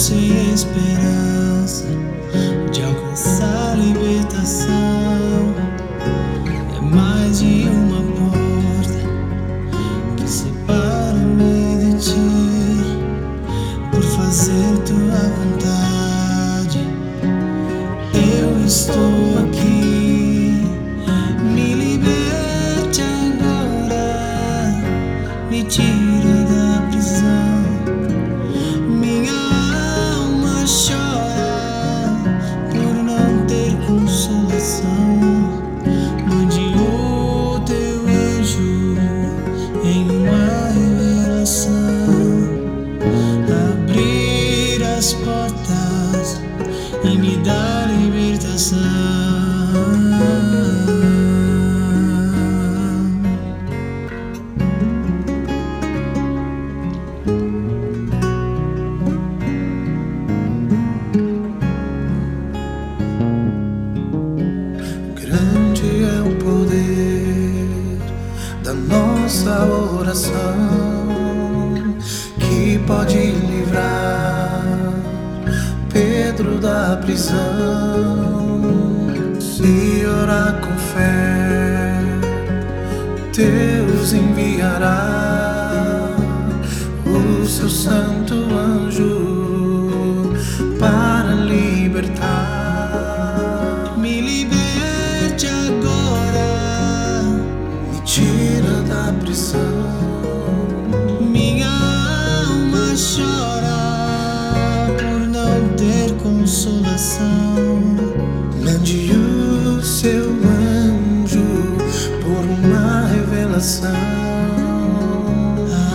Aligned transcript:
Sem 0.00 0.54
esperança 0.54 1.84
de 2.72 2.82
alcançar 2.82 3.76
libertação. 3.76 5.54
É 6.74 6.80
mais 6.80 7.40
de 7.40 7.68
uma 7.68 8.00
porta 8.16 8.98
que 10.16 10.26
separa-me 10.26 11.92
de 11.92 11.98
ti 11.98 12.14
por 13.92 14.02
fazer 14.02 14.78
tua 14.86 15.20
vontade. 15.36 16.80
Eu 18.14 18.64
estou 18.64 19.44
aqui, 19.44 20.64
me 21.44 21.74
liberte 21.74 23.02
agora, 23.02 24.82
me 25.50 25.62
tira 25.64 26.09
oração 69.64 70.34
que 72.38 72.78
pode 72.86 73.18
livrar 73.18 74.50
Pedro 75.92 76.58
da 76.58 76.96
prisão. 76.96 77.36
Se 79.38 80.06
orar 80.06 80.60
com 80.60 80.74
fé, 80.76 82.00
Deus 83.34 84.12
enviará 84.12 86.16
o 87.04 87.46
seu 87.46 87.68
santo 87.68 88.49
consolação. 107.00 107.80
Mande 108.62 109.12
o 109.12 109.82
seu 109.82 110.30
anjo 110.44 111.42
por 112.22 112.44
uma 112.44 113.06
revelação. 113.06 113.90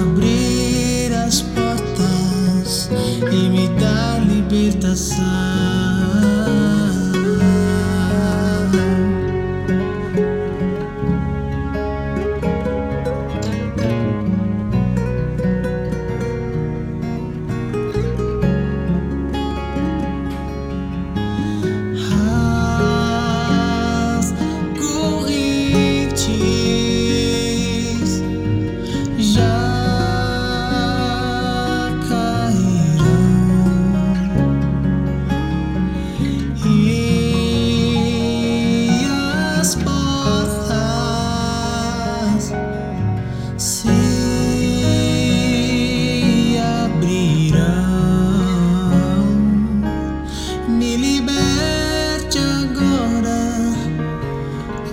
Abrir 0.00 1.12
as 1.12 1.42
portas 1.42 2.88
e 3.30 3.48
me 3.50 3.68
dar 3.78 4.20
libertação. 4.26 5.24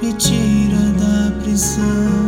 Me 0.02 0.12
tira 0.14 0.80
da 0.98 1.32
prisão. 1.42 2.21